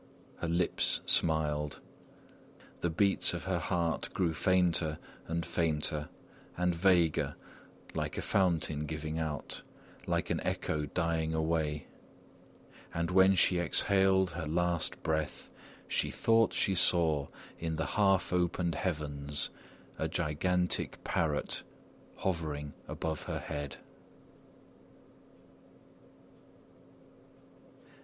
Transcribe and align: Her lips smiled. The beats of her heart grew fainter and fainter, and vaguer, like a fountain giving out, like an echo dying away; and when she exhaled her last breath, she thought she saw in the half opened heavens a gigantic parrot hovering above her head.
Her 0.37 0.47
lips 0.47 0.99
smiled. 1.05 1.79
The 2.79 2.89
beats 2.89 3.35
of 3.35 3.43
her 3.43 3.59
heart 3.59 4.09
grew 4.15 4.33
fainter 4.33 4.97
and 5.27 5.45
fainter, 5.45 6.09
and 6.57 6.73
vaguer, 6.73 7.35
like 7.93 8.17
a 8.17 8.23
fountain 8.23 8.87
giving 8.87 9.19
out, 9.19 9.61
like 10.07 10.31
an 10.31 10.39
echo 10.41 10.87
dying 10.87 11.35
away; 11.35 11.85
and 12.95 13.11
when 13.11 13.35
she 13.35 13.59
exhaled 13.59 14.31
her 14.31 14.47
last 14.47 15.03
breath, 15.03 15.51
she 15.87 16.09
thought 16.09 16.51
she 16.51 16.73
saw 16.73 17.27
in 17.59 17.75
the 17.75 17.85
half 17.93 18.33
opened 18.33 18.73
heavens 18.73 19.51
a 19.99 20.07
gigantic 20.07 21.03
parrot 21.03 21.61
hovering 22.15 22.73
above 22.87 23.21
her 23.29 23.37
head. 23.37 23.77